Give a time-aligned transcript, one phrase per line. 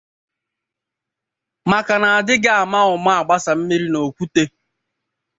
[1.69, 4.43] maka na a dịghị ama ụma agbasa mmiri n'okwute.